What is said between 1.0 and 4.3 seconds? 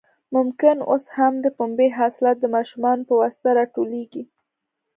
هم د پنبې حاصلات د ماشومانو په واسطه راټولېږي.